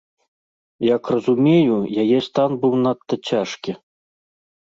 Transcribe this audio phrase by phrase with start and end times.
[0.95, 3.71] Як разумею, яе стан быў надта цяжкі.